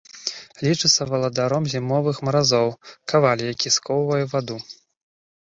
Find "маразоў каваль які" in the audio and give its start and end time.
2.29-3.75